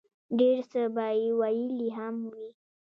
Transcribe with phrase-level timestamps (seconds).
[0.37, 2.47] ډېر څۀ به ئې ويلي هم وي